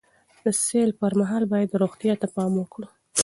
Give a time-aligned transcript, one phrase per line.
[0.43, 2.87] د سیل پر مهال باید روغتیا ته پام وکړو.